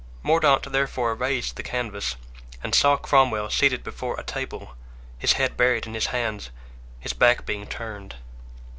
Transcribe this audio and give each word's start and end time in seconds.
Mordaunt, 0.23 0.71
therefore, 0.71 1.13
raised 1.13 1.57
the 1.57 1.61
canvas, 1.61 2.15
and 2.63 2.73
saw 2.73 2.97
Cromwell 2.97 3.51
seated 3.51 3.83
before 3.83 4.19
a 4.19 4.23
table, 4.23 4.73
his 5.19 5.33
head 5.33 5.55
buried 5.55 5.85
in 5.85 5.93
his 5.93 6.07
hands, 6.07 6.49
his 6.99 7.13
back 7.13 7.45
being 7.45 7.67
turned. 7.67 8.15